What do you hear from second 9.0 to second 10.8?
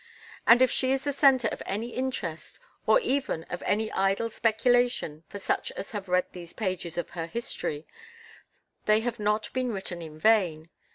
have not been written in vain.